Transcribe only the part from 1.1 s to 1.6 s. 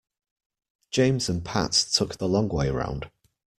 and